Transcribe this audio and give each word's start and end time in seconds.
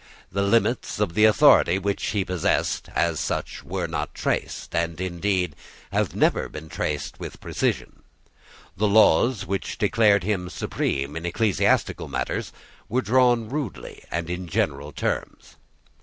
The 0.31 0.41
limits 0.41 0.99
of 0.99 1.13
the 1.13 1.25
authority 1.25 1.77
which 1.77 2.03
he 2.07 2.25
possessed, 2.25 2.89
as 2.95 3.19
such, 3.19 3.63
were 3.63 3.85
not 3.85 4.15
traced, 4.15 4.73
and 4.73 4.99
indeed 4.99 5.55
have 5.91 6.15
never 6.15 6.41
yet 6.45 6.51
been 6.53 6.69
traced 6.69 7.19
with 7.19 7.39
precision. 7.39 8.01
The 8.75 8.87
laws 8.87 9.45
which 9.45 9.77
declared 9.77 10.23
him 10.23 10.49
supreme 10.49 11.15
in 11.15 11.23
ecclesiastical 11.23 12.07
matters 12.07 12.51
were 12.89 13.03
drawn 13.03 13.47
rudely 13.47 14.03
and 14.09 14.27
in 14.27 14.47
general 14.47 14.91
terms. 14.91 15.57